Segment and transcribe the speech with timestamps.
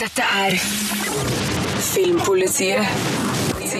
[0.00, 0.56] Dette er
[1.80, 2.86] Filmpolitiet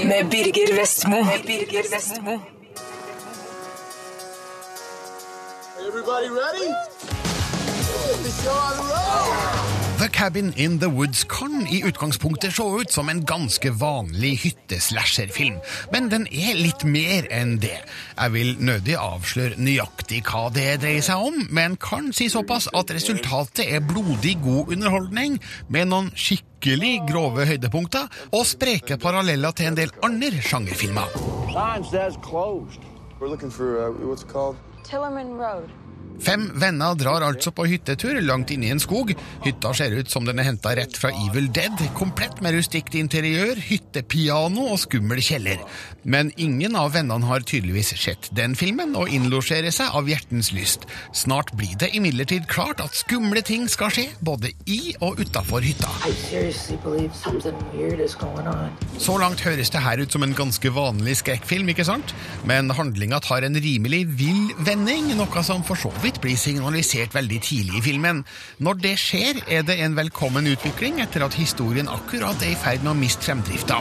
[0.04, 1.16] med Birger Vestmo.
[1.46, 2.38] Birger Vestmo.
[5.88, 6.68] Everybody ready?
[8.22, 9.61] The show on the road!
[10.02, 15.60] The Cabin in the Woods kan i utgangspunktet se ut som en ganske vanlig hytteslasherfilm,
[15.92, 17.76] men den er litt mer enn det.
[18.16, 22.90] Jeg vil nødig avsløre nøyaktig hva det dreier seg om, men kan si såpass at
[22.90, 25.36] resultatet er blodig god underholdning,
[25.70, 31.14] med noen skikkelig grove høydepunkter og spreke paralleller til en del andre sjangerfilmer.
[31.54, 32.82] Sign says closed.
[33.20, 34.58] We're looking for, uh, what's it called?
[34.82, 35.70] Tillerman Road.
[36.20, 39.14] Fem venner drar altså på hyttetur langt inne i en skog.
[39.44, 43.58] Hytta ser ut som den er henta rett fra Evil Dead, komplett med rustikt interiør,
[43.58, 45.62] hyttepiano og skummel kjeller.
[46.02, 50.86] Men ingen av vennene har tydeligvis sett den filmen og innlosjerer seg av hjertens lyst.
[51.16, 55.90] Snart blir det imidlertid klart at skumle ting skal skje, både i og utafor hytta.
[58.98, 62.14] Så langt høres det her ut som en ganske vanlig skrekkfilm, ikke sant?
[62.48, 67.40] Men handlinga tar en rimelig vill vending, noe som for så vidt blir signalisert veldig
[67.42, 68.22] tidlig i filmen.
[68.62, 72.84] Når det skjer, er det en velkommen utvikling etter at historien akkurat er i ferd
[72.84, 73.80] med å miste fremdrifta.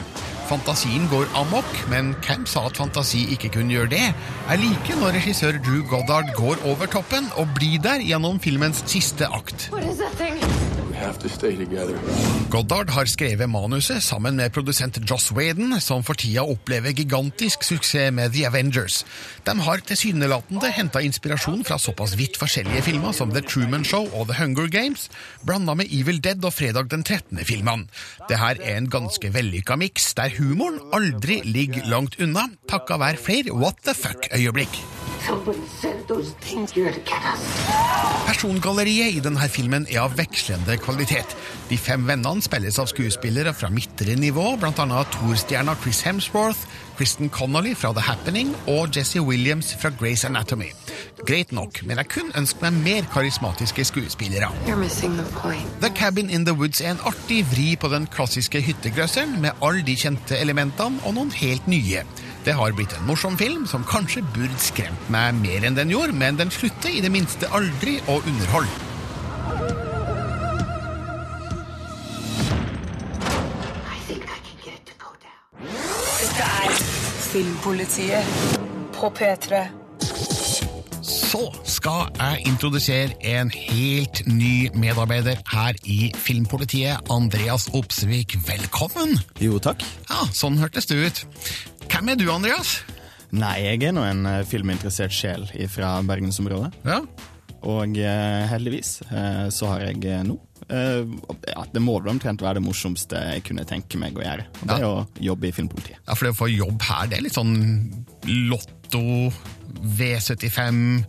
[0.51, 4.03] Fantasien går amok, men hvem sa at fantasi ikke kunne gjøre det?
[4.49, 9.31] Jeg liker når regissør Drew Goddard går over toppen og blir der gjennom filmens siste
[9.31, 9.69] akt.
[9.71, 10.70] What is that?
[12.51, 18.13] Goddard har skrevet manuset sammen med produsent Joss Whedon, som for tida opplever gigantisk suksess
[18.13, 19.01] med The Avengers.
[19.47, 24.29] De har tilsynelatende henta inspirasjon fra såpass vidt forskjellige filmer som The Truman Show og
[24.29, 25.09] The Hunger Games,
[25.47, 27.89] blanda med Evil Dead og Fredag den 13.-filmene.
[28.29, 33.21] Det her er en ganske vellykka miks, der humoren aldri ligger langt unna, takka være
[33.21, 34.90] flere what the fuck-øyeblikk.
[35.27, 37.41] Somebody sent those things here to get us.
[38.25, 41.35] Persongalleriet i denne filmen er av vekslende kvalitet.
[41.69, 45.03] De fem vennene spilles av skuespillere fra midtre nivå, bl.a.
[45.13, 46.65] Thor-stjerna Chris Hemsworth,
[46.97, 50.71] Kristen Connolly fra The Happening og Jesse Williams fra Grace Anatomy.
[51.27, 54.49] Greit nok, men jeg kunne ønske meg mer karismatiske skuespillere.
[54.65, 55.55] The.
[55.81, 59.85] The Cabin in the Woods er en artig vri på den klassiske hyttegrøsseren, med alle
[59.85, 62.05] de kjente elementene og noen helt nye.
[62.45, 66.15] Det har blitt en morsom film som kanskje burde skremt meg mer enn den gjorde,
[66.17, 68.87] men den slutter i det minste aldri å underholde.
[73.85, 75.69] I think I can get it to go down.
[75.69, 76.81] Dette er
[77.27, 78.25] Filmpolitiet
[78.97, 79.61] på P3.
[81.05, 87.05] Så skal jeg introdusere en helt ny medarbeider her i Filmpolitiet.
[87.13, 89.15] Andreas Opsvik, velkommen!
[89.39, 89.85] Jo, takk.
[90.09, 91.23] Ja, sånn hørtes det ut.
[92.01, 92.69] Hvem er du, Andreas?
[93.29, 96.71] Nei, jeg er nå en eh, filminteressert sjel fra bergensområdet.
[96.81, 96.95] Ja,
[97.61, 101.05] Og eh, heldigvis eh, så har jeg nå eh,
[101.47, 104.45] ja, Det må vel omtrent være det morsomste jeg kunne tenke meg å gjøre.
[104.61, 105.97] Det er å jobbe i filmpolitiet.
[106.07, 107.55] Ja, for det å få jobb her, det er litt sånn
[108.51, 109.31] Lotto,
[109.81, 111.03] V75,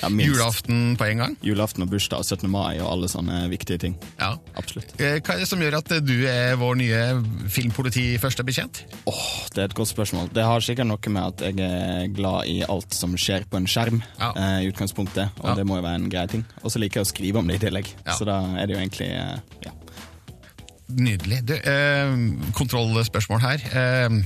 [0.00, 1.32] Ja, julaften på en gang.
[1.42, 2.48] Julaften og bursdag og 17.
[2.50, 3.96] mai og alle sånne viktige ting.
[4.20, 4.36] Ja.
[4.56, 4.94] Absolutt.
[5.02, 7.00] Eh, Hva er det som gjør at du er vår nye
[7.50, 8.84] filmpoliti-førstebetjent?
[9.10, 10.30] Åh, Det er et godt spørsmål.
[10.32, 13.66] Det har sikkert noe med at jeg er glad i alt som skjer på en
[13.66, 14.02] skjerm.
[14.20, 14.32] Ja.
[14.36, 16.44] eh, i utgangspunktet, Og det må jo være en grei ting.
[16.62, 17.86] Og så liker jeg å skrive om det i tillegg.
[18.16, 19.72] Så da er det jo egentlig eh, ja.
[20.94, 21.40] Nydelig.
[21.48, 22.12] Du, eh,
[22.54, 23.64] kontrollspørsmål her.
[23.72, 24.18] Eh,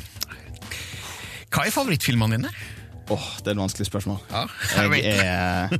[1.48, 2.50] hva er favorittfilmene dine?
[3.08, 4.18] Åh, det er et vanskelig spørsmål.
[4.28, 4.42] Ja,
[4.76, 5.70] jeg er,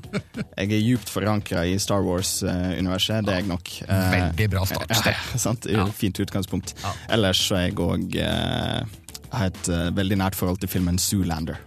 [0.57, 3.75] jeg er djupt forankra i Star Wars-universet, det er jeg nok.
[3.85, 4.97] Eh, Veldig bra start.
[5.11, 5.69] Ja, sant?
[5.69, 5.85] Ja.
[5.93, 6.73] Fint utgangspunkt.
[7.13, 8.17] Ellers så er jeg òg
[9.33, 11.59] har et eh, veldig nært forhold til filmen Zoolander.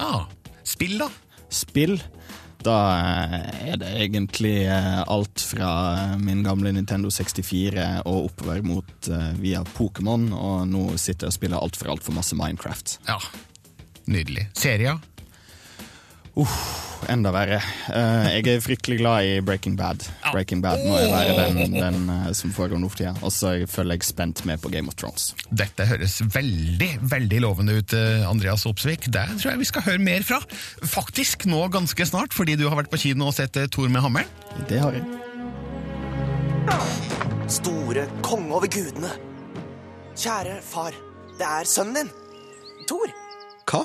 [0.00, 0.24] Ah,
[0.64, 1.08] spill, da?
[1.52, 1.98] Spill.
[2.62, 8.62] Da eh, er det egentlig eh, alt fra eh, min gamle Nintendo 64 og oppover
[8.66, 9.08] mot
[9.42, 12.98] via Pokémon, og nå sitter jeg og spiller altfor altfor masse Minecraft.
[13.08, 13.18] Ja,
[14.06, 14.46] nydelig.
[14.58, 15.00] Serier?
[17.10, 17.58] Enda verre.
[17.90, 20.04] Uh, jeg er fryktelig glad i Breaking Bad.
[20.30, 23.14] Breaking Bad må jo være den, den uh, som foregår nå for tida.
[23.26, 25.32] Og så følger jeg spent med på Game of Thrones.
[25.50, 29.10] Dette høres veldig veldig lovende ut, eh, Andreas Opsvik.
[29.12, 30.38] Det tror jeg vi skal høre mer fra.
[30.86, 34.30] Faktisk nå ganske snart, fordi du har vært på kino og sett Thor med hammeren.
[34.70, 35.04] Det har jeg.
[37.50, 39.10] Store konge over gudene.
[40.16, 40.94] Kjære far,
[41.38, 42.14] det er sønnen din.
[42.88, 43.10] Thor.
[43.68, 43.84] Hva?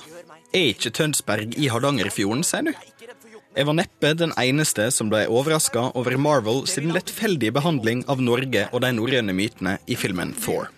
[0.55, 2.71] Er ikke Tønsberg i Hardangerfjorden, sier du?
[3.57, 8.67] Jeg var neppe den eneste som ble overraska over Marvel sin lettfeldige behandling av Norge
[8.69, 10.69] og de norrøne mytene i filmen Thor.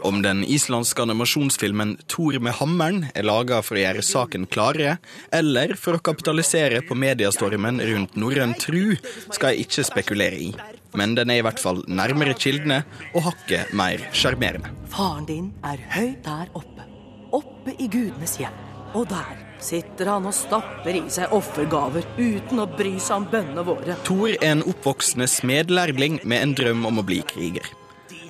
[0.00, 4.96] Om den islandske animasjonsfilmen Thor med hammeren er laga for å gjøre saken klarere,
[5.28, 8.96] eller for å kapitalisere på mediestormen rundt norrøn tru,
[9.28, 10.52] skal jeg ikke spekulere i.
[10.96, 12.82] Men den er i hvert fall nærmere kildene
[13.12, 14.72] og hakket mer sjarmerende.
[14.92, 16.88] Faren din er høyt der oppe.
[17.36, 18.65] Oppe i gudenes hjem.
[18.94, 23.64] Og der sitter han og stapper i seg offergaver uten å bry seg om bønnene
[23.66, 23.96] våre.
[24.06, 27.66] Thor er en oppvoksende smedlærling med en drøm om å bli kriger.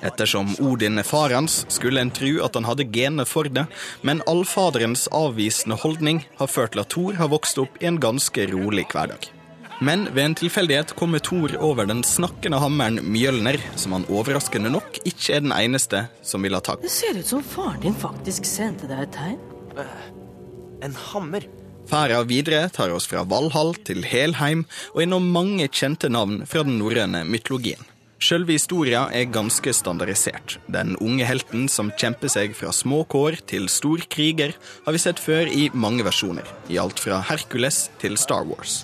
[0.05, 3.65] Ettersom Odin er far hans, skulle en tro at han hadde genene for det,
[4.05, 8.45] men allfaderens avvisende holdning har ført til at Thor har vokst opp i en ganske
[8.51, 9.31] rolig hverdag.
[9.81, 15.01] Men ved en tilfeldighet kommer Thor over den snakkende hammeren Mjølner, som han overraskende nok
[15.03, 18.45] ikke er den eneste som vil ha tak Det ser ut som faren din faktisk
[18.49, 20.16] sendte deg et tegn.
[20.81, 21.47] En hammer.
[21.87, 26.77] Ferda videre tar oss fra Valhall til Helheim og innom mange kjente navn fra den
[26.81, 27.81] norrøne mytologien.
[28.17, 30.57] Sjølve historia er ganske standardisert.
[30.73, 35.21] Den unge helten som kjemper seg fra små kår til stor kriger, har vi sett
[35.21, 38.81] før i mange versjoner, i alt fra Hercules til Star Wars.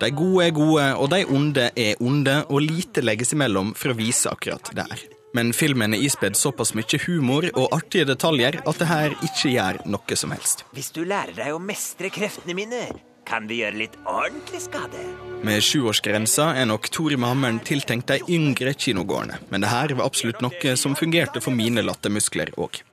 [0.00, 3.98] De gode er gode, og de onde er onde, og lite legges imellom for å
[4.00, 5.04] vise akkurat det her.
[5.34, 9.80] Men filmen er ispedd såpass mye humor og artige detaljer at det her ikke gjør
[9.90, 10.62] noe som helst.
[10.76, 12.84] Hvis du lærer deg å mestre kreftene mine,
[13.26, 15.00] kan du gjøre litt ordentlig skade.
[15.44, 20.06] Med sjuårsgrensa er nok Tore med hammeren tiltenkt de yngre kinogårdene, men det her var
[20.06, 22.84] absolutt noe som fungerte for mine lattermuskler òg.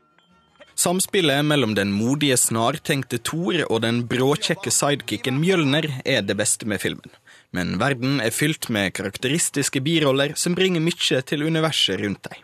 [0.81, 6.81] Samspillet mellom den modige, snartenkte Thor og den bråkjekke sidekicken Mjølner er det beste med
[6.81, 7.11] filmen.
[7.51, 12.39] Men verden er fylt med karakteristiske biroller som bringer mye til universet rundt deg.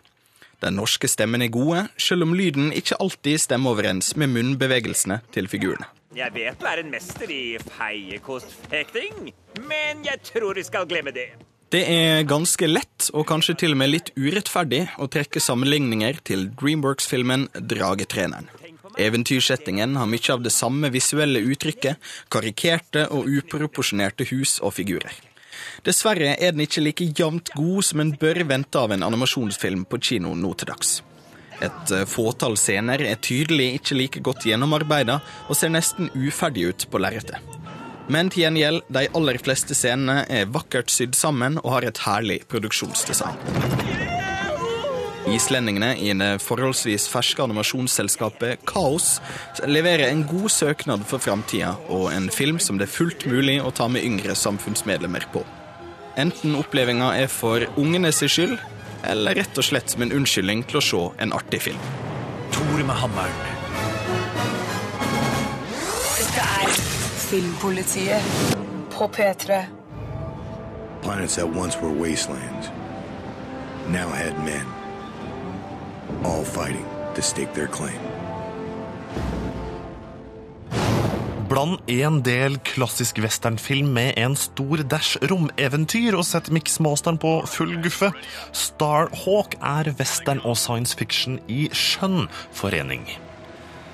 [0.60, 5.48] Den norske stemmen er gode, selv om lyden ikke alltid stemmer overens med munnbevegelsene til
[5.48, 5.86] figurene.
[6.16, 9.30] Jeg vet du er en mester i feiekostfekting,
[9.68, 11.30] men jeg tror vi skal glemme det.
[11.68, 16.48] Det er ganske lett, og kanskje til og med litt urettferdig, å trekke sammenligninger til
[16.56, 18.48] Dreamworks-filmen Dragetreneren.
[18.98, 21.98] Eventyrsettingen har mye av det samme visuelle uttrykket,
[22.32, 25.14] karikerte og uproporsjonerte hus og figurer.
[25.86, 30.00] Dessverre er den ikke like jevnt god som en bør vente av en animasjonsfilm på
[30.10, 30.98] kino nå til dags.
[31.62, 35.18] Et fåtall scener er tydelig ikke like godt gjennomarbeida
[35.48, 37.38] og ser nesten uferdig ut på lerretet.
[38.08, 42.40] Men til gjengjeld, de aller fleste scenene er vakkert sydd sammen og har et herlig
[42.48, 44.07] produksjonsdesign.
[45.28, 49.18] Islendingene i det forholdsvis ferske animasjonsselskapet Kaos
[49.68, 53.72] leverer en god søknad for framtida, og en film som det er fullt mulig å
[53.74, 55.44] ta med yngre samfunnsmedlemmer på.
[56.18, 58.56] Enten opplevelsen er for ungene sin skyld,
[59.06, 61.84] eller rett og slett som en unnskyldning til å se en artig film.
[62.54, 63.44] Tor med hammeren.
[66.16, 66.80] Dette er
[67.28, 68.32] Filmpolitiet
[68.96, 69.62] på P3.
[71.04, 72.72] Planets that once were wastelands
[73.88, 74.77] now had men,
[76.24, 78.00] all fighting to stake their claim.
[81.48, 87.78] Bland en del klassisk westernfilm med en stor dash romeventyr og sett mixmasteren på full
[87.84, 88.10] guffe.
[88.52, 93.08] Starhawk er western og science fiction i skjønn forening.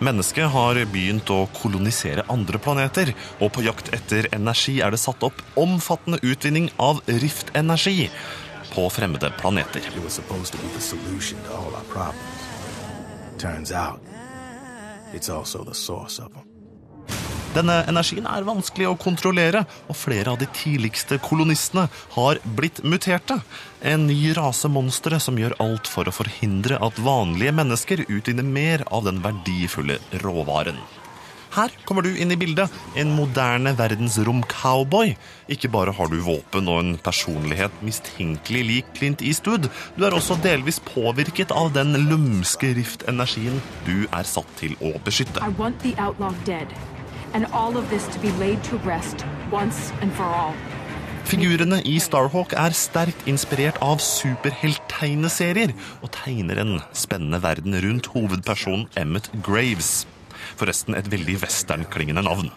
[0.02, 5.22] Mennesket har begynt å kolonisere andre planeter, og på jakt etter energi er det satt
[5.22, 8.08] opp omfattende utvinning av riftenergi
[8.74, 9.80] på fremmede planeter.
[9.80, 12.42] It was supposed to be the solution to all our problems.
[13.38, 14.00] Turns out,
[15.14, 16.42] it's also the source of them.
[17.54, 21.84] Denne energien er vanskelig å kontrollere, og flere av de tidligste kolonistene
[22.16, 23.36] har blitt muterte.
[23.78, 28.82] En ny rase monstre som gjør alt for å forhindre at vanlige mennesker utvinner mer
[28.90, 30.80] av den verdifulle råvaren.
[31.54, 35.12] Her kommer du inn i bildet, en moderne verdensrom-cowboy.
[35.54, 40.34] Ikke bare har du våpen og en personlighet mistenkelig lik Clint Eastwood, du er også
[40.42, 45.42] delvis påvirket av den lumske rift-energien du er satt til å beskytte.
[46.44, 46.74] Dead.
[51.24, 58.90] Figurene i Starhawk er sterkt inspirert av superhelttegneserier og tegner en spennende verden rundt hovedpersonen
[58.98, 60.04] Emmet Graves.
[60.58, 62.50] Forresten et veldig westernklingende navn.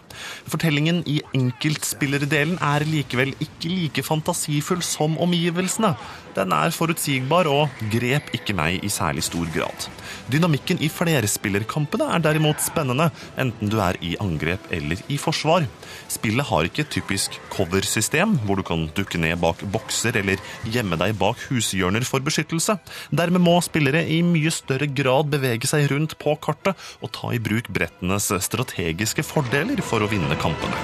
[0.48, 5.94] Fortellingen i enkeltspillerdelen er likevel ikke like fantasifull som omgivelsene.
[6.38, 9.88] Den er forutsigbar og grep ikke meg i særlig stor grad.
[10.30, 13.08] Dynamikken i flerspillerkampene er derimot spennende,
[13.40, 15.66] enten du er i angrep eller i forsvar.
[16.12, 20.38] Spillet har ikke et typisk cover-system, hvor du kan dukke ned bak bokser eller
[20.68, 22.78] gjemme deg bak hushjørner for beskyttelse.
[23.10, 27.42] Dermed må spillere i mye større grad bevege seg rundt på kartet og ta i
[27.42, 30.76] bruk brettenes strategiske fordeler for å vinne kampene.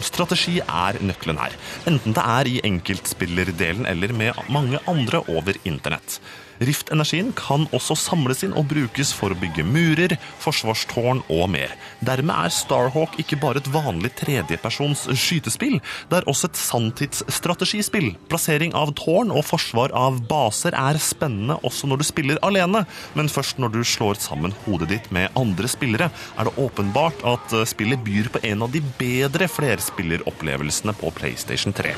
[0.00, 1.52] Strategi er nøkkelen her,
[1.86, 6.20] enten det er i enkeltspillerdelen eller med mange andre over internett.
[6.64, 11.74] Riftenergien kan også samles inn og brukes for å bygge murer, forsvarstårn og mer.
[12.04, 15.80] Dermed er Starhawk ikke bare et vanlig tredjepersons skytespill,
[16.10, 18.12] det er også et sanntidsstrategispill.
[18.30, 22.84] Plassering av tårn og forsvar av baser er spennende også når du spiller alene,
[23.18, 27.56] men først når du slår sammen hodet ditt med andre spillere, er det åpenbart at
[27.68, 31.94] spillet byr på en av de bedre flerspilleropplevelsene på PlayStation 3.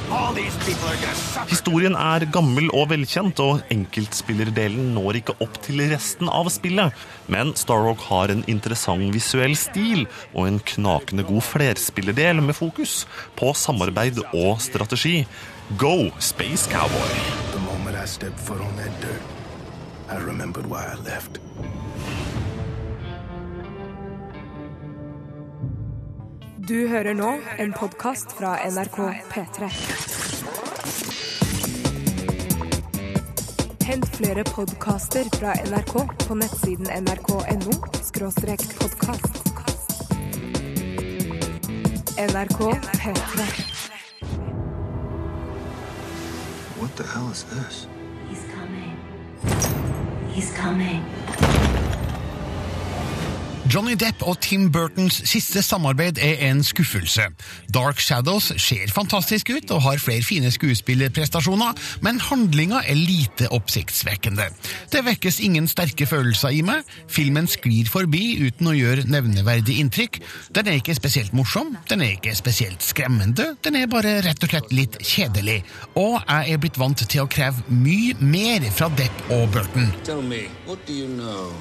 [1.50, 3.62] Historien er gammel og velkjent, og
[4.56, 6.92] enkeltspillerdelen når ikke opp til resten av spillet.
[7.28, 13.52] Men Starrock har en interessant visuell stil og en knakende god flerspillerdel med fokus på
[13.54, 15.26] samarbeid og strategi.
[15.76, 17.12] Go, Space Cowboy!
[17.52, 19.22] The moment I stepped foot on that dirt,
[20.08, 21.40] I remembered why I left.
[26.66, 28.98] Du hører nå en podkast fra NRK
[29.30, 29.70] P3.
[33.87, 35.93] Hent flere podkaster fra NRK
[36.28, 37.75] på nettsiden nrk.no
[38.83, 40.11] podkast.
[42.19, 42.59] NRK
[42.99, 43.47] P3.
[46.81, 47.87] What the hell is this?
[48.28, 48.97] He's coming.
[50.35, 51.46] He's coming.
[53.76, 57.26] Johnny Depp og Tim Burtons siste samarbeid er en skuffelse.
[57.76, 64.49] Dark Shadows ser fantastisk ut og har flere fine skuespillerprestasjoner, men handlinga er lite oppsiktsvekkende.
[64.95, 70.23] Det vekkes ingen sterke følelser i meg, filmen sklir forbi uten å gjøre nevneverdig inntrykk.
[70.56, 74.56] Den er ikke spesielt morsom, den er ikke spesielt skremmende, den er bare rett og
[74.56, 75.61] slett litt kjedelig.
[76.00, 79.92] Og jeg er blitt vant til å kreve mye mer fra Depp og Burton.
[80.09, 81.52] Tell me, what do you know?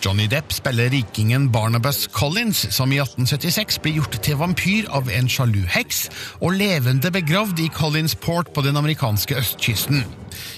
[0.00, 5.28] Johnny Depp spiller rikingen Barnabas Collins, som i 1876 blir gjort til vampyr av en
[5.28, 6.06] sjalu heks
[6.40, 10.04] og levende begravd i Collinsport på den amerikanske østkysten.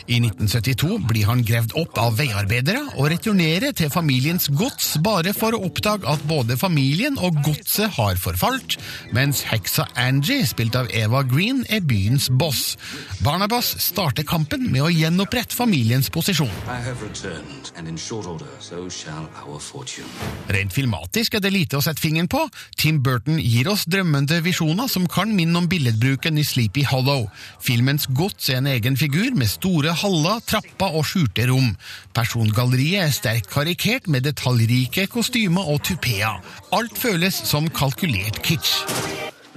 [0.06, 5.56] I 1972 blir han grevd opp av veiarbeidere og returnerer til familiens gods bare for
[5.56, 8.78] å oppdage at både familien og godset har forfalt,
[9.16, 12.76] mens heksa Angie, spilt av Eva Green, er byens boss.
[13.24, 16.52] Barnabas starter kampen med å gjenopprette familiens posisjon.
[16.68, 20.08] I have returned, and in short order, so shall our fortune.
[20.52, 22.42] Rent filmatisk er det lite å sette fingeren på.
[22.78, 27.28] Tim Burton gir oss drømmende visjoner som kan minne om billedbruken i Sleepy Hollow.
[27.62, 31.72] Filmens gods er en egen figur med store haller, trapper og skjulte rom.
[32.16, 36.42] Persongalleriet er sterkt karikert med detaljrike kostymer og tupeer.
[36.76, 38.82] Alt føles som kalkulert kitsch.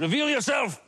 [0.00, 0.80] Reveal yourself.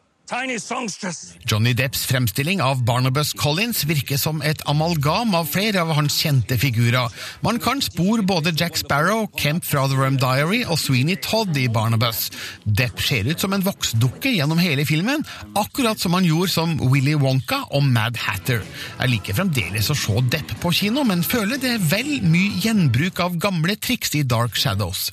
[1.49, 6.59] Johnny Depps fremstilling av Barnabas Collins virker som et amalgam av flere av hans kjente
[6.61, 7.09] figurer.
[7.41, 11.65] Man kan spore både Jack Sparrow, Kemp fra The Rum Diary og Sweeney Todd i
[11.73, 12.27] Barnabas.
[12.65, 15.25] Depp ser ut som en voksdukke gjennom hele filmen,
[15.57, 18.61] akkurat som han gjorde som Willy Wonka og Mad Hatter.
[18.99, 23.25] Jeg liker fremdeles å se Depp på kino, men føler det er vel mye gjenbruk
[23.25, 25.09] av gamle triks i Dark Shadows.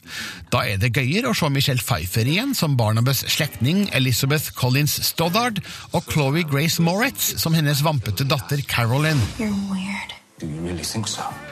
[0.51, 5.61] Da er det gøyere å se Michelle Pfeiffer igjen som Barnabas slektning Elizabeth Collins Stoddard
[5.93, 9.21] og Chloé Grace Moretz som hennes vampete datter Carolyn.
[10.43, 10.99] Really so?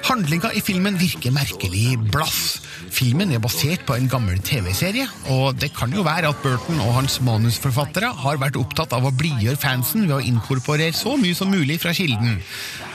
[0.03, 2.59] Handlinga i filmen virker merkelig blass.
[2.91, 6.97] Filmen er basert på en gammel TV-serie, og det kan jo være at Burton og
[6.97, 11.53] hans manusforfattere har vært opptatt av å blidgjøre fansen ved å inkorporere så mye som
[11.53, 12.41] mulig fra kilden.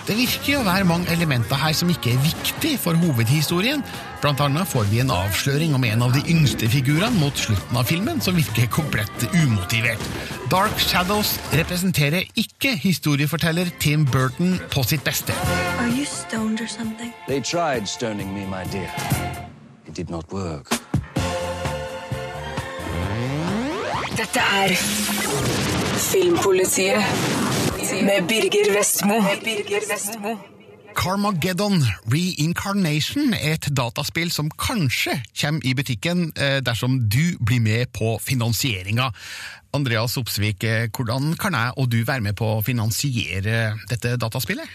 [0.09, 3.83] Det virker å være mange elementer her som ikke er viktig for hovedhistorien.
[4.23, 7.85] Blant annet får vi en avsløring om en av de yngste figurene mot slutten av
[7.91, 10.00] filmen, som virker komplett umotivert.
[10.49, 15.37] Dark Shadows representerer ikke historieforteller Tim Burton på sitt beste.
[15.77, 17.12] Are you stoned or something?
[17.29, 18.88] They tried stoning me, my dear.
[19.85, 20.73] It did not work.
[24.17, 24.73] Dette er
[25.99, 27.05] Filmpolitiet
[28.02, 29.14] med Birger Vestmo.
[29.45, 30.37] Birger Vestmo.
[30.99, 31.78] Carmageddon
[32.11, 38.17] Reincarnation er et dataspill som kanskje kommer i butikken eh, dersom du blir med på
[38.23, 39.11] finansieringa.
[39.76, 44.67] Andreas Opsvik, eh, hvordan kan jeg og du være med på å finansiere dette dataspillet?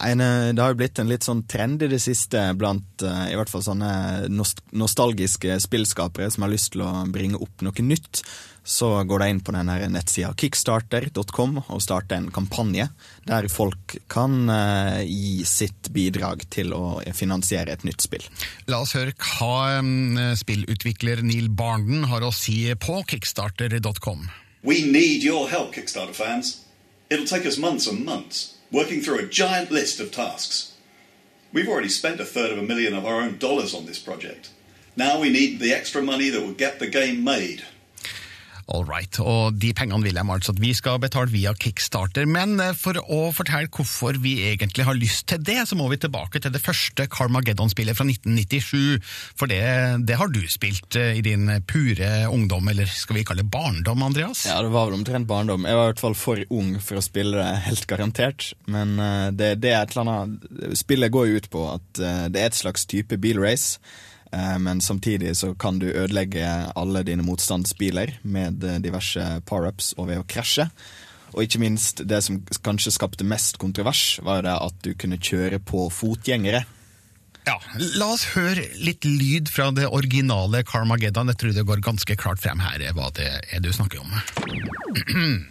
[0.00, 0.18] En,
[0.56, 3.50] Det har jo blitt en litt sånn trend i det siste blant eh, i hvert
[3.52, 8.22] fall sånne nostalgiske spillskapere som har lyst til å bringe opp noe nytt.
[8.64, 12.86] Så går de inn på denne nettsida kickstarter.com og starter en kampanje
[13.26, 18.22] der folk kan eh, gi sitt bidrag til å finansiere et nytt spill.
[18.70, 24.28] La oss høre hva eh, spillutvikler Neil Barnden har å si på kickstarter.com.
[24.62, 26.60] We need your help, Kickstarter fans.
[27.10, 30.72] It'll take us months and months, working through a giant list of tasks.
[31.52, 34.50] We've already spent a third of a million of our own dollars on this project.
[34.96, 37.64] Now we need the extra money that will get the game made.
[38.72, 42.24] All right, og de pengene vil jeg altså at vi skal betale via Kickstarter.
[42.24, 45.98] Men eh, for å fortelle hvorfor vi egentlig har lyst til det, så må vi
[46.00, 49.02] tilbake til det første Carmageddon-spillet fra 1997.
[49.36, 49.60] For det,
[50.08, 54.06] det har du spilt eh, i din pure ungdom, eller skal vi kalle det barndom,
[54.06, 54.46] Andreas?
[54.48, 55.68] Ja, det var vel omtrent barndom.
[55.68, 58.52] Jeg var i hvert fall for ung for å spille det, helt garantert.
[58.72, 60.48] Men eh, det, det er et eller annet
[60.78, 62.00] Spillet går jo ut på at
[62.32, 63.82] det er et slags type bilrace.
[64.32, 70.08] Eh, Men samtidig så kan du ødelegge alle dine motstandsbiler med eh, diverse power-ups og
[70.10, 70.68] ved å krasje.
[71.32, 75.58] Og ikke minst det som kanskje skapte mest kontrovers, var det at du kunne kjøre
[75.64, 76.64] på fotgjengere.
[77.46, 77.56] Ja,
[77.98, 81.32] La oss høre litt lyd fra det originale Carmageddon.
[81.32, 84.12] Jeg tror det går ganske klart frem her hva det er du snakker om.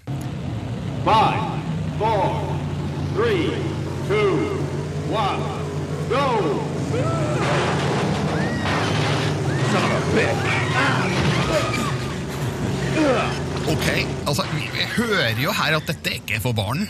[1.03, 1.41] Five,
[1.97, 2.29] four,
[3.15, 3.49] three,
[4.07, 4.61] two,
[5.09, 5.41] one,
[6.13, 6.27] go!
[9.71, 10.00] Son of a bitch!
[13.71, 13.87] Ok,
[14.27, 16.83] altså vi vi hører jo her at dette ikke er for barn.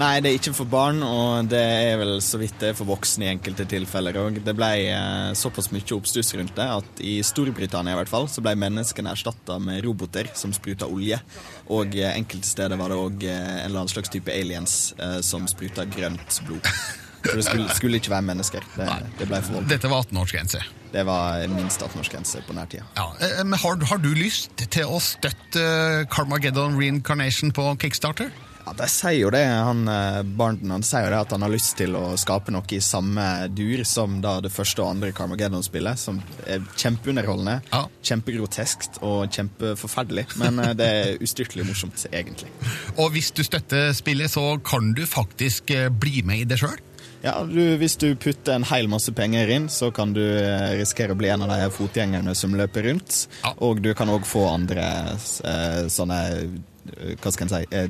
[0.00, 2.88] Nei, det er ikke for barn, og det er vel så vidt det er for
[2.88, 4.16] voksne i enkelte tilfeller.
[4.18, 4.40] òg.
[4.42, 8.42] det ble eh, såpass mye oppstuss rundt det at i Storbritannia i hvert fall, så
[8.42, 11.20] ble menneskene erstatta med roboter som spruta olje.
[11.68, 15.46] Og eh, enkelte steder var det òg eh, en eller annen slags type aliens som
[15.50, 16.72] spruta grønt blod.
[17.24, 18.64] Så det skulle, skulle ikke være mennesker.
[18.76, 18.88] Det,
[19.18, 19.68] det ble for.
[19.68, 20.62] Dette var 18-årsgrense.
[20.94, 22.86] Det var minst 18-årsgrense på nærtida.
[22.98, 28.30] Ja, eh, men har, har du lyst til å støtte eh, Carmageddon Reincarnation på Kickstarter?
[28.64, 31.52] Ja, De sier jo det, han eh, Barnton han sier jo det at han har
[31.52, 36.00] lyst til å skape noe i samme dur som da det første og andre Carmageddon-spillet,
[36.00, 37.58] som er kjempeunderholdende,
[38.04, 42.48] Kjempegroteskt og kjempeforferdelig, men eh, det er ustyrtelig morsomt, egentlig.
[42.96, 46.80] Og hvis du støtter spillet, så kan du faktisk eh, bli med i det sjøl?
[47.24, 51.14] Ja, du, Hvis du putter en hel masse penger inn, så kan du eh, risikere
[51.14, 53.24] å bli en av de fotgjengerne som løper rundt.
[53.64, 54.84] Og du kan òg få andre
[55.16, 57.88] eh, sånne eh, hva skal en si, eh,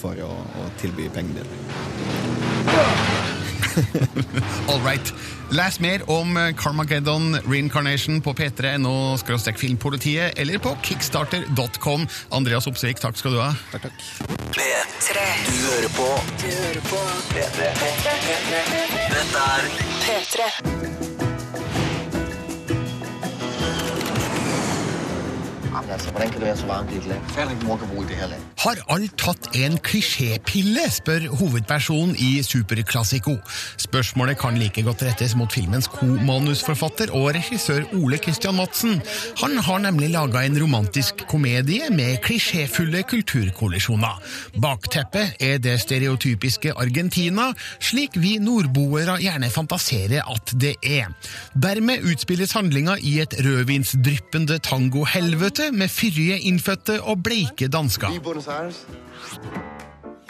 [0.00, 3.31] for å, å tilby pengene dine.
[4.70, 5.12] All right.
[5.52, 9.16] Les mer om eh, Carmageddon Reincarnation på p3.no
[9.56, 12.06] filmpolitiet eller på kickstarter.com.
[12.30, 13.52] Andreas Opsvik, takk skal du ha.
[13.72, 13.98] Takk, takk.
[14.56, 15.26] P3.
[15.48, 16.08] Du hører på.
[16.40, 17.02] Du hører på.
[17.34, 17.72] P3.
[19.12, 19.62] Dette er
[20.06, 20.82] P3.
[25.72, 27.20] Jamen altså, hvordan kan det være så varmt i et land?
[27.28, 28.51] Fatter ikke, mor kan bo i det her land.
[28.62, 33.32] Har alt tatt en klisjépille, spør hovedpersonen i Superklassiko.
[33.82, 39.00] Spørsmålet kan like godt rettes mot filmens komanusforfatter og regissør Ole Christian Madsen.
[39.40, 44.20] Han har nemlig laga en romantisk komedie med klisjéfulle kulturkollisjoner.
[44.62, 47.48] Bakteppet er det stereotypiske Argentina,
[47.82, 51.10] slik vi nordboere gjerne fantaserer at det er.
[51.58, 58.14] Dermed utspilles handlinga i et rødvinsdryppende tangohelvete med fyrige innfødte og bleike dansker.
[58.52, 58.86] I Buenos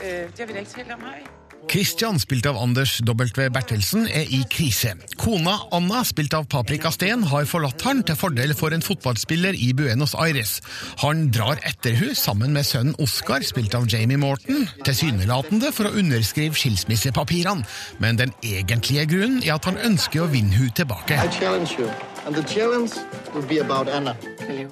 [0.02, 1.30] det har vi da ikke talt om, har vi?
[1.70, 3.46] Christian, spilt av Anders W.
[3.54, 4.96] Bertelsen, er i krise.
[5.20, 9.70] Kona Anna, spilt av Paprika Steen, har forlatt han til fordel for en fotballspiller i
[9.78, 10.58] Buenos Aires.
[11.04, 15.94] Han drar etter hun sammen med sønnen Oscar, spilt av Jamie Morton, tilsynelatende for å
[16.02, 17.64] underskrive skilsmissepapirene.
[18.02, 21.22] Men den egentlige grunnen er at han ønsker å vinne hun tilbake.
[22.24, 22.32] I challenge you.
[22.32, 22.92] And the challenge
[23.34, 24.14] will be about Anna.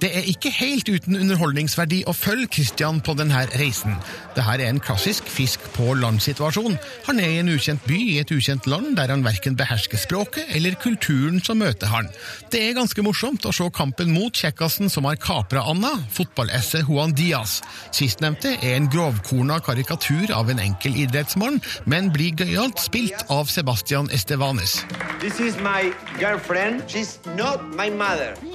[0.00, 3.94] Det er ikke helt uten underholdningsverdi å følge Christian på denne reisen.
[4.34, 6.76] Dette er en klassisk fisk på land-situasjon.
[7.06, 10.50] Han er i en ukjent by i et ukjent land, der han verken behersker språket
[10.56, 12.08] eller kulturen som møter han.
[12.50, 17.14] Det er ganske morsomt å se kampen mot kjekkasen som har kapra Anna, fotballesset Juan
[17.14, 17.60] Diaz.
[17.94, 24.10] Sistnevnte er en grovkorna karikatur av en enkel idrettsmann, men blir gøyalt spilt av Sebastian
[24.10, 24.80] Estevanes.
[25.20, 26.82] This is my girlfriend.
[26.88, 27.18] She's.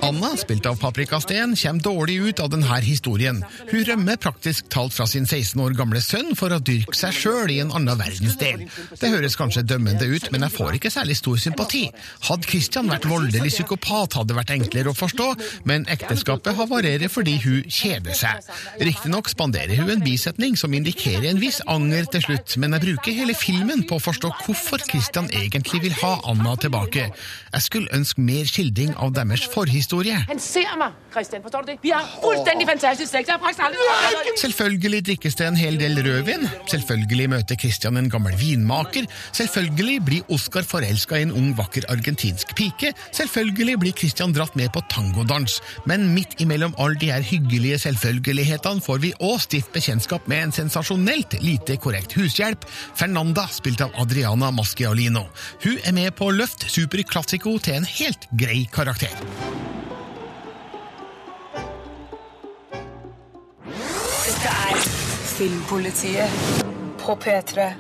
[0.05, 3.39] Anna, spilt av Paprika Steen, kommer dårlig ut av denne historien.
[3.71, 7.53] Hun rømmer praktisk talt fra sin 16 år gamle sønn for å dyrke seg sjøl
[7.53, 8.65] i en annen verdensdel.
[8.99, 11.83] Det høres kanskje dømmende ut, men jeg får ikke særlig stor sympati.
[12.27, 15.27] Hadde Christian vært voldelig psykopat, hadde det vært enklere å forstå,
[15.69, 18.45] men ekteskapet havarerer fordi hun kjeder seg.
[18.85, 23.17] Riktignok spanderer hun en bisetning som indikerer en viss anger til slutt, men jeg bruker
[23.17, 27.09] hele filmen på å forstå hvorfor Christian egentlig vil ha Anna tilbake.
[27.55, 28.45] Jeg skulle ønske mer
[28.75, 30.17] skildring av deres forhistorie.
[30.27, 31.41] Han ser meg, Christian.
[31.43, 31.77] Forstår du det?
[31.81, 33.29] Vi har fullstendig fantastisk sex.
[34.41, 36.47] Selvfølgelig drikkes det en hel del rødvin.
[36.67, 39.07] Selvfølgelig møter Christian en gammel vinmaker.
[39.31, 42.93] Selvfølgelig blir Oscar forelska i en ung, vakker argentinsk pike.
[43.11, 45.61] Selvfølgelig blir Christian dratt med på tangodans.
[45.85, 50.55] Men midt imellom alle de her hyggelige selvfølgelighetene får vi òg stift bekjentskap med en
[50.55, 55.25] sensasjonelt lite korrekt hushjelp, Fernanda, spilt av Adriana Maschialino.
[55.63, 59.09] Hun er med på å løfte Super Classico til en helt grei karakter.
[64.25, 64.81] Dette er
[65.35, 66.29] Filmpolitiet
[67.01, 67.71] på P3.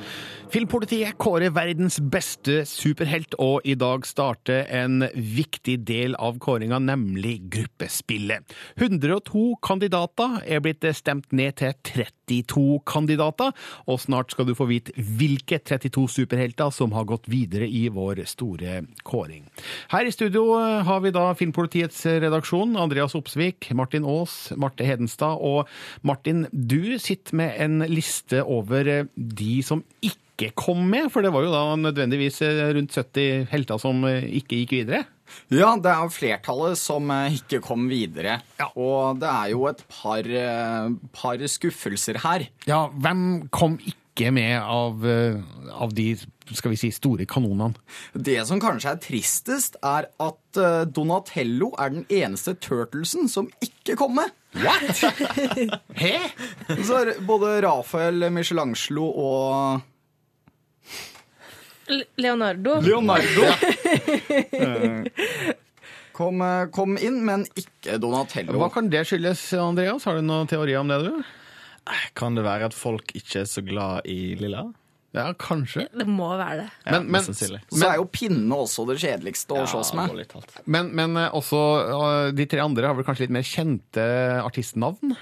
[0.53, 7.39] Filmpolitiet kårer verdens beste superhelt, og i dag starter en viktig del av kåringa, nemlig
[7.51, 8.53] gruppespillet.
[8.77, 13.55] 102 kandidater er blitt stemt ned til 32 kandidater,
[13.89, 18.21] og snart skal du få vite hvilke 32 superhelter som har gått videre i vår
[18.29, 19.47] store kåring.
[19.91, 20.45] Her i studio
[20.85, 25.65] har vi da Filmpolitiets redaksjon, Andreas Opsvik, Martin Aas, Marte Hedenstad, og
[26.05, 31.31] Martin, du sitter med en liste over de som ikke ikke kom med, for det
[31.33, 35.05] var jo da nødvendigvis eh, rundt 70 helter som eh, ikke gikk videre.
[35.49, 38.41] Ja, det er flertallet som eh, ikke kom videre.
[38.75, 40.27] Og det er jo et par,
[41.15, 42.49] par skuffelser her.
[42.67, 45.01] Ja, hvem kom ikke med av,
[45.75, 46.13] av de
[46.55, 47.73] skal vi si, store kanonene?
[48.13, 50.59] Det som kanskje er tristest, er at
[50.93, 54.31] Donatello er den eneste Turtlesen som ikke kom med.
[54.61, 55.01] What?!
[56.03, 56.15] Hæ?
[56.85, 59.83] Så både Rafael, Michelangelo og
[62.17, 62.79] Leonardo.
[62.81, 63.43] Leonardo.
[66.17, 68.57] kom, eh, kom, inn, men ikke Donatello.
[68.61, 70.07] Hva kan det skyldes, Andreas?
[70.07, 71.19] Har du noen teori om det, du?
[72.17, 74.65] Kan det være at folk ikke er så glad i lilla?
[75.15, 75.85] Ja, kanskje.
[75.95, 76.71] Det må være det.
[76.83, 80.25] Ja, men, men, så er jo pinne også det kjedeligste å ja, slåss med.
[80.65, 81.61] Men, men, også
[82.35, 84.03] de tre andre har vel kanskje litt mer kjente
[84.41, 85.15] artistnavn?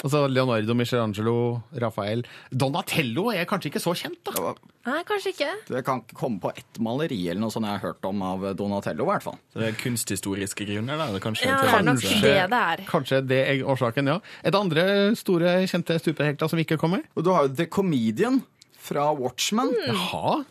[0.00, 1.34] Altså Leonardo, Michelangelo,
[1.82, 4.54] Rafael Donatello er kanskje ikke så kjent, da?
[4.88, 5.50] Nei, kanskje ikke.
[5.68, 8.46] Det kan ikke komme på ett maleri eller noe sånt jeg har hørt om av
[8.58, 9.36] Donatello, i hvert fall.
[9.52, 11.10] Så det er kunsthistoriske grunner, da?
[11.20, 12.84] Kanskje, ja, det er nok det det er.
[12.88, 14.16] Kanskje det er årsaken, ja.
[14.40, 14.86] Er det andre
[15.20, 17.04] store, kjente superhelter som ikke kommer?
[17.14, 18.40] Og du har jo The Comedian
[18.80, 19.74] fra Watchmen.
[19.76, 19.92] Mm.
[19.92, 20.44] Jaha,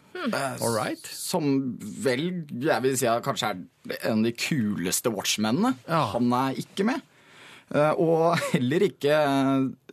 [0.62, 1.10] all right.
[1.10, 5.74] Som vel, jeg vil si, kanskje er en av de kuleste Watchmennene.
[5.88, 6.06] Ja.
[6.14, 7.06] Han er ikke med.
[7.70, 9.16] Eh, og heller ikke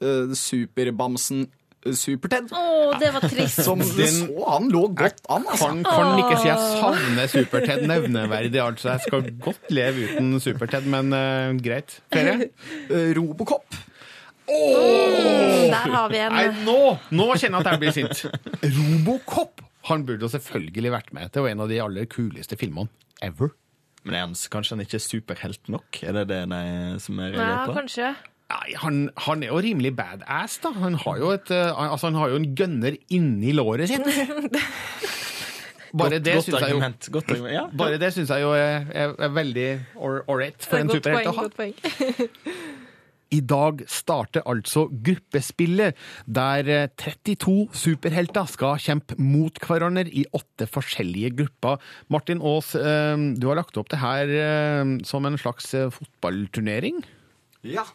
[0.01, 2.49] uh, Superbamsen eh, Super-Ted.
[2.57, 3.61] Å, det var trist.
[3.67, 5.45] Som du så, han lå godt an.
[5.45, 5.69] Altså.
[5.69, 8.62] Kan, kan ikke si jeg savner Super-Ted nevneverdig.
[8.65, 11.99] Altså, jeg skal godt leve uten Super-Ted, men uh, greit.
[12.15, 12.51] Flere?
[12.89, 13.79] Uh, Robocop.
[14.47, 15.67] Oh!
[15.67, 16.79] Der har vi en Nei, nå,
[17.19, 18.27] nå kjenner jeg at jeg blir sint.
[18.79, 19.65] Robocop!
[19.91, 21.31] Han burde jo selvfølgelig vært med.
[21.35, 22.91] Det var en av de aller kuleste filmene
[23.23, 23.53] ever.
[24.07, 26.01] Men er han, kanskje han ikke er superhelt nok?
[26.07, 26.62] Er det det de
[27.03, 27.75] som er reagert på?
[27.75, 28.11] Ja, kanskje.
[28.47, 30.71] Nei, han, han, er jo rimelig badass, da.
[30.79, 34.07] Han har jo, et, uh, altså, han har jo en gunner inni låret sitt.
[35.97, 37.66] Bare det syns jeg jo, ja.
[37.73, 41.47] Bare det synes jeg jo er, er, er veldig ålreit for en superhelt å ha.
[41.49, 42.85] Godt poeng.
[43.35, 45.97] I dag starter altså gruppespillet,
[46.31, 51.83] der 32 superhelter skal kjempe mot hverandre i åtte forskjellige grupper.
[52.12, 54.31] Martin Aas, du har lagt opp det her
[55.09, 57.03] som en slags fotballturnering?
[57.67, 57.89] Ja.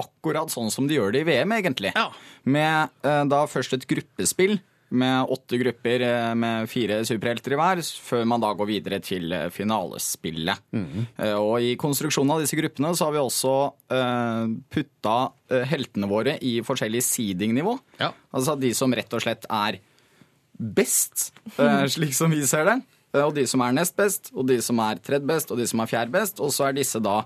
[0.00, 1.92] Akkurat sånn som de gjør det i VM, egentlig.
[1.94, 2.08] Ja.
[2.42, 2.90] Med
[3.30, 4.58] da først et gruppespill
[4.92, 9.32] med åtte grupper eh, med fire superhelter i hver, før man da går videre til
[9.34, 10.62] eh, finalespillet.
[10.72, 11.06] Mm.
[11.40, 13.54] Og i konstruksjonen av disse gruppene så har vi også
[14.72, 15.16] putta
[15.68, 17.74] heltene våre i forskjellig seeding-nivå.
[18.00, 18.10] Ja.
[18.34, 19.78] Altså de som rett og slett er
[20.56, 21.30] best,
[21.94, 22.78] slik som vi ser det.
[23.22, 25.84] Og de som er nest best, og de som er tredje best, og de som
[25.84, 26.40] er fjerde best.
[26.40, 27.22] Og så er disse da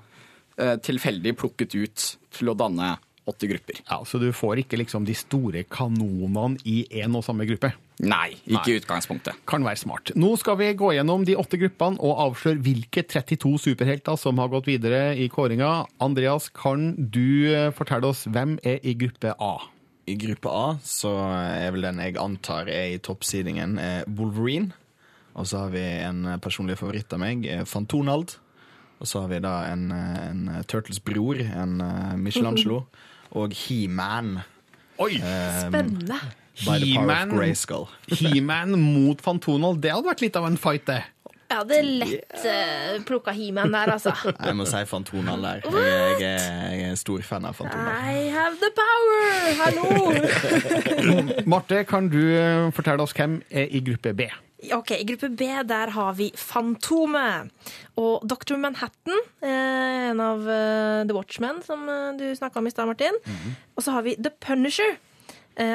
[0.56, 2.96] tilfeldig plukket ut til å danne
[3.26, 3.80] åtte grupper.
[3.88, 7.72] Ja, Så du får ikke liksom de store kanonene i én og samme gruppe?
[8.06, 9.38] Nei, ikke i utgangspunktet.
[9.48, 10.12] Kan være smart.
[10.14, 14.52] Nå skal vi gå gjennom de åtte gruppene og avsløre hvilke 32 superhelter som har
[14.52, 15.86] gått videre i kåringa.
[16.04, 19.54] Andreas, kan du eh, fortelle oss hvem er i gruppe A?
[20.06, 23.74] I gruppe A så er vel den jeg antar er i toppsidingen,
[24.14, 24.70] Wolverine.
[25.34, 28.36] Og så har vi en personlig favoritt av meg, Fantonald.
[29.02, 31.74] Og så har vi da en, en Turtles bror, en
[32.22, 32.84] Michelangelo.
[33.36, 34.38] og He-Man.
[35.02, 35.18] Oi!
[35.20, 36.20] Um, Spennende.
[38.16, 41.02] He-Man mot Fantonal, det hadde vært litt av en fight, det.
[41.46, 44.12] Ja, det er lett uh, plukka He-Man der, altså.
[44.48, 45.60] Jeg må si Fantonal der.
[45.62, 46.40] Jeg, jeg,
[46.80, 48.00] jeg, er stor fan av Fantonal.
[48.02, 49.52] I have the power!
[49.60, 51.44] Hallo!
[51.52, 54.26] Marte, kan du eh, fortelle oss hvem er i gruppe B?
[54.74, 57.54] Ok, I gruppe B der har vi Fantomet.
[58.00, 58.58] Og Dr.
[58.58, 60.42] Manhattan, eh, en av
[61.06, 61.86] The Watchmen, som
[62.18, 63.14] du snakka om i stad, Martin.
[63.22, 63.54] Mm -hmm.
[63.76, 64.98] Og så har vi The Punisher.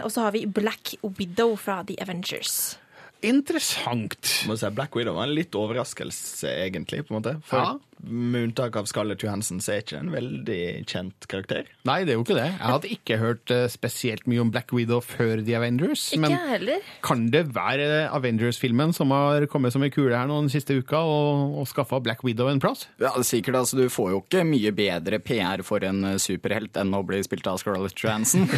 [0.04, 2.78] Og så har vi Black Widow fra The Avengers.
[3.22, 4.32] Interessant.
[4.50, 7.04] Må si Black Widow var en litt overraskelse, egentlig.
[7.06, 7.36] på en måte.
[7.46, 7.76] For ja.
[8.04, 11.70] Med unntak av Scarlett Johansen, så er ikke en veldig kjent karakter.
[11.88, 12.48] Nei, det er jo ikke det.
[12.50, 16.08] Jeg hadde ikke hørt eh, spesielt mye om Black Widow før The Avengers.
[16.16, 16.88] Ikke men heller.
[17.06, 21.58] kan det være Avengers-filmen som har kommet som en kule her noen siste uka, og,
[21.62, 22.88] og skaffa Black Widow en plass?
[23.02, 23.60] Ja, er sikkert.
[23.62, 27.22] Altså, du får jo ikke mye bedre PR for en eh, superhelt enn å bli
[27.26, 28.48] spilt av Scarlett Johansson.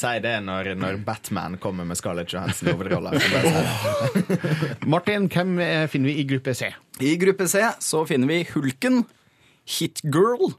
[0.00, 3.12] Si det når, når Batman kommer med Scarlett Johansen i hovedrolla.
[4.92, 6.70] Martin, hvem eh, finner vi i gruppe C?
[7.00, 9.04] I gruppe C så finner vi Hulken,
[9.78, 10.52] Hitgirl,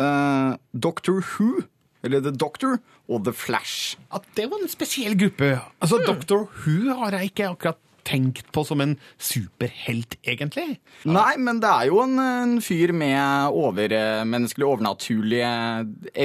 [0.00, 1.64] uh, Doctor Who,
[2.04, 2.78] eller The Doctor,
[3.10, 3.96] og The Flash.
[4.12, 5.56] Ja, det var en spesiell gruppe.
[5.80, 10.78] Altså, Doctor Who har jeg ikke akkurat tenkt på som en superhelt, egentlig.
[11.08, 15.52] Nei, men det er jo en, en fyr med overmenneskelige, overnaturlige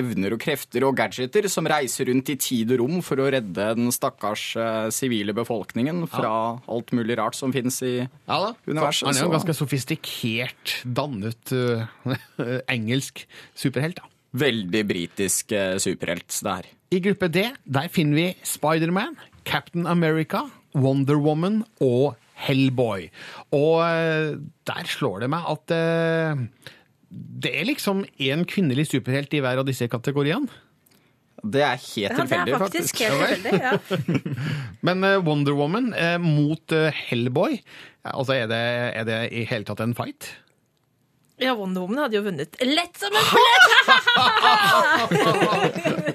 [0.02, 3.71] evner og krefter og gadgeter som reiser rundt i tid og rom for å redde
[3.78, 4.52] den stakkars
[4.93, 9.08] sivile sivile befolkningen fra alt mulig rart som finnes i Ja universet.
[9.08, 11.86] Han er jo en ganske sofistikert, dannet uh,
[12.76, 14.02] engelsk superhelt.
[14.02, 14.12] da.
[14.36, 16.65] Veldig britisk eh, superhelt, det her.
[16.91, 20.43] I gruppe D der finner vi Spiderman, Captain America,
[20.75, 23.07] Wonder Woman og Hellboy.
[23.55, 24.35] Og eh,
[24.67, 26.35] der slår det meg at eh,
[27.15, 30.51] det er liksom én kvinnelig superhelt i hver av disse kategoriene.
[31.45, 32.99] Det er helt tilfeldig, Ja, det er faktisk faktisk.
[33.05, 33.53] helt tilfeldig.
[33.61, 33.73] Ja.
[34.88, 35.91] Men eh, Wonder Woman
[36.23, 36.73] mot
[37.05, 37.59] Hellboy,
[38.11, 38.63] altså er det,
[38.99, 40.33] er det i hele tatt en fight?
[41.35, 43.69] ja, Wonder Woman hadde jo vunnet lett som en billett!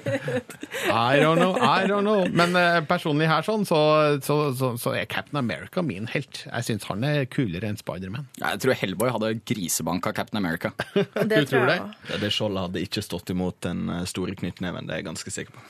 [0.89, 2.25] I don't know, I don't know.
[2.31, 3.79] Men uh, personlig her sånn, så,
[4.25, 6.43] så, så, så er Captain America min helt.
[6.47, 8.27] Jeg syns han er kulere enn Spiderman.
[8.41, 10.73] Jeg tror Hellboy hadde grisebanka Captain America.
[11.31, 14.95] Det tror jeg Det, det skjoldet hadde ikke stått imot den eh, store knyttneven, det
[14.95, 15.63] er jeg ganske sikker på.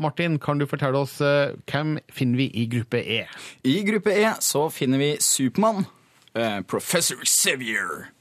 [0.00, 3.22] Martin, kan du fortelle oss uh, hvem finner vi i gruppe E?
[3.66, 5.86] I gruppe E så finner vi Supermann,
[6.38, 8.15] uh, Professor Xavier, eh,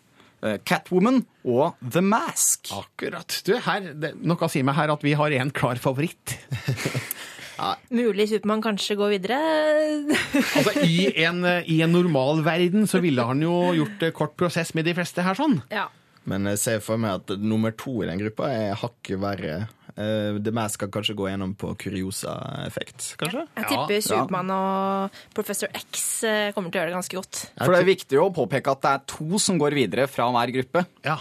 [0.68, 2.70] Catwoman og The Mask.
[2.76, 3.40] Akkurat.
[3.48, 6.38] Du, her, det, noe sier meg her at vi har en klar favoritt.
[7.96, 9.38] Mulig Supermann kanskje går videre.
[10.58, 14.36] Altså, i en, eh, I en normal verden så ville han jo gjort eh, kort
[14.40, 15.62] prosess med de fleste her sånn.
[15.72, 15.88] Ja.
[16.26, 19.58] Men jeg ser for meg at nummer to i den gruppa er hakket verre.
[19.96, 23.46] Eh, Det mest skal kanskje gå gjennom på kuriosa-effekt, kanskje?
[23.56, 27.44] Jeg tipper Supermann og Professor X eh, kommer til å gjøre det ganske godt.
[27.62, 30.52] For det er viktig å påpeke at det er to som går videre fra hver
[30.58, 30.84] gruppe.
[31.08, 31.16] Ja.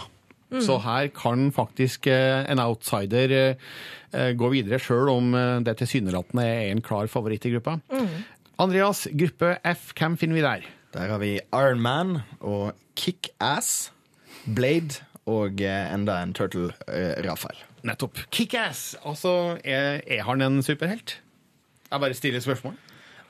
[0.51, 0.61] Mm.
[0.61, 3.55] Så her kan faktisk eh, en outsider
[4.15, 5.33] gå videre, sjøl om
[5.65, 7.73] det tilsynelatende er en klar favoritt i gruppa.
[7.91, 8.13] Mm.
[8.63, 10.67] Andreas, gruppe F, hvem finner vi der?
[10.95, 13.89] Der har vi Iron Man og Kickass,
[14.47, 16.71] Blade og enda en turtle,
[17.27, 17.59] Rafael.
[17.85, 18.17] Nettopp.
[18.33, 18.95] Kickass!
[19.05, 21.19] Altså, er, er han en superhelt?
[21.91, 22.73] Jeg bare stiller spørsmål.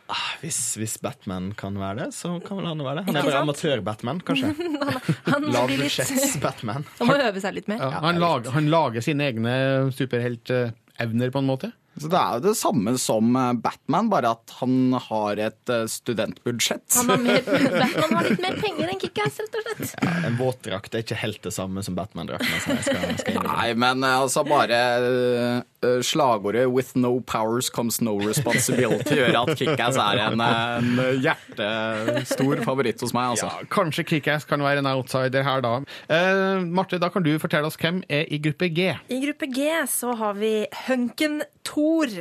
[0.05, 3.05] Ah, hvis, hvis Batman kan være det, så kan vel han være det.
[3.07, 4.51] Han er bare amatør-Batman, kanskje.
[5.33, 6.85] Han Lavbudsjetts-Batman.
[6.99, 7.81] Han må øve seg litt mer.
[7.81, 9.55] Ja, han, lager, han lager sine egne
[9.97, 11.71] superheltevner, på en måte.
[11.95, 15.85] Så det er jo det samme som eh, Batman, bare at han har et eh,
[15.91, 16.83] studentbudsjett.
[16.99, 17.45] Han har mer,
[17.81, 19.93] Batman har litt mer penger enn Kickass, rett og slett.
[20.03, 22.75] Ja, en våtdrakt er ikke helt det samme som Batman-drakten.
[22.75, 23.39] Altså.
[23.47, 24.81] Nei, men eh, altså bare
[26.05, 33.01] slagordet 'with no powers comes no responsibility' gjør at Kickass er en, en hjertestor favoritt
[33.03, 33.49] hos meg, altså.
[33.51, 35.75] Ja, kanskje Kickass kan være en outsider her, da.
[36.09, 38.91] Eh, Marte, da kan du fortelle oss hvem er i gruppe G.
[39.09, 40.53] I gruppe G så har vi
[40.87, 42.11] Hunken Thor.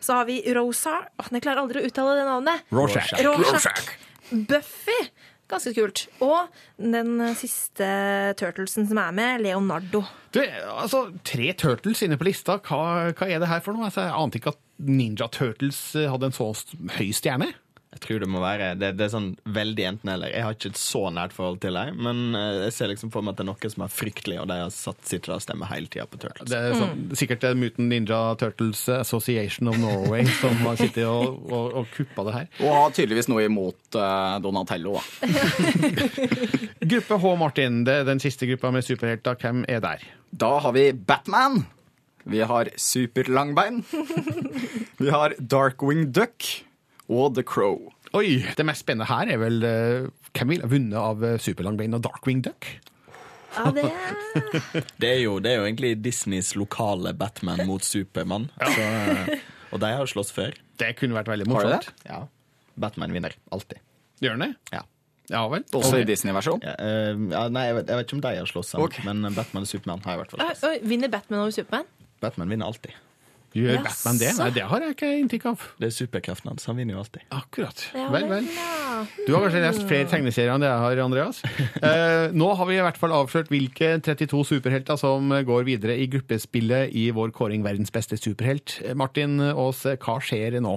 [0.00, 1.00] Så har vi Rosa
[1.32, 2.66] Jeg klarer aldri å uttale det navnet.
[2.72, 3.14] Rorschach.
[3.24, 3.94] Rorschach.
[4.30, 5.00] Buffy.
[5.50, 6.06] Ganske kult.
[6.24, 6.48] Og
[6.80, 7.86] den siste
[8.40, 10.04] Turtlesen som er med, Leonardo.
[10.32, 13.90] Du, altså, Tre Turtles inne på lista, hva, hva er det her for noe?
[13.90, 16.50] Altså, jeg ante ikke at Ninja Turtles hadde en så
[16.96, 17.52] høy stjerne.
[17.94, 20.32] Jeg tror det må være det, det er sånn veldig enten-eller.
[20.34, 23.24] Jeg har ikke et så nært forhold til dem, men eh, jeg ser liksom for
[23.24, 25.90] meg at det er noe som er fryktelig, og de har satt, sitt stemmer hele
[25.90, 26.50] tida på Turtles.
[26.50, 31.06] Det er sånn, sikkert det er Mutant Ninja Turtles Association of Norway som har sittet
[31.08, 32.50] og, og, og kuppa det her.
[32.64, 35.04] Og har tydeligvis noe imot uh, Donatello, da.
[36.94, 37.82] Gruppe H, Martin.
[37.86, 39.38] Det er den siste gruppa med superhelter.
[39.40, 40.04] Hvem er der?
[40.34, 41.64] Da har vi Batman.
[42.24, 43.82] Vi har Superlangbein.
[44.98, 46.64] Vi har Darkwing Duck
[47.08, 47.90] og The Crow.
[48.14, 52.04] Oi, Det mest spennende her er vel eh, hvem ville vunnet av eh, Superlangbein og
[52.06, 52.68] Darkwing Duck?
[53.54, 53.84] Ja, det
[55.02, 58.48] Det er, jo, det er jo egentlig Disneys lokale Batman mot Supermann.
[58.58, 59.36] Så, eh,
[59.74, 60.56] og de har slåss før.
[60.80, 61.90] Det kunne vært veldig Har morsomt.
[62.02, 62.10] det?
[62.10, 62.22] Ja.
[62.78, 63.78] Batman vinner alltid.
[64.22, 64.52] Gjør han det?
[64.74, 64.82] Ja.
[65.32, 65.62] Ja vel.
[65.72, 66.60] Også i Disney-versjon.
[66.66, 68.98] Ja, uh, ja, nei, jeg vet, jeg vet ikke om de har slåss sammen, Ok.
[69.06, 70.82] men Batman og Supermann har i hvert fall slåss.
[70.84, 71.86] Vinner Batman over Superman?
[72.20, 72.92] Batman vinner alltid.
[73.54, 73.84] Gjør Jaså.
[73.86, 74.30] Batman det?
[74.40, 75.64] Nei, det har jeg ikke inntrykk av.
[75.78, 76.66] Det er superkraften hans.
[76.66, 77.22] Han vinner jo alltid.
[77.34, 77.84] Akkurat.
[77.94, 78.48] Ja, vel, vel.
[78.50, 79.04] ja.
[79.28, 81.42] Du har kanskje lest flere tegneserier enn det jeg har, Andreas.
[81.84, 86.06] Eh, nå har vi i hvert fall avslørt hvilke 32 superhelter som går videre i
[86.10, 88.78] gruppespillet i vår kåring verdens beste superhelt.
[88.96, 90.72] Martin Aas, hva skjer nå?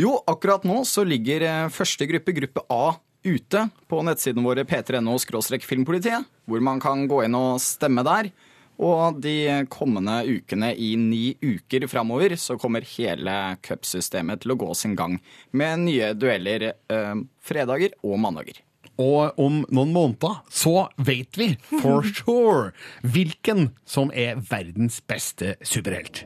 [0.00, 2.96] Jo, akkurat nå så ligger eh, første gruppe, gruppe A,
[3.28, 5.16] ute på nettsidene våre p3.no
[5.64, 8.32] filmpolitiet, hvor man kan gå inn og stemme der.
[8.78, 13.34] Og de kommende ukene, i ni uker framover, så kommer hele
[13.66, 15.18] cupsystemet til å gå sin gang
[15.50, 18.62] med nye dueller eh, fredager og mandager.
[18.98, 26.24] Og om noen måneder så vet vi for sure hvilken som er verdens beste superhelt.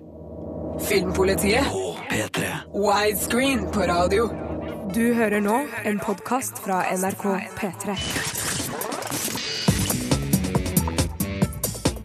[0.83, 1.69] Filmpolitiet.
[2.13, 2.49] P3.
[2.73, 4.29] Widescreen på radio.
[4.93, 8.42] Du hører nå en podkast fra NRK P3.